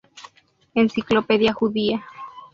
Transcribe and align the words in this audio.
Enciclopedia 0.73 1.53
judía 1.53 2.03